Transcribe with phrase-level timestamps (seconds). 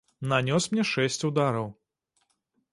[0.31, 1.71] Нанёс мне шэсць удараў.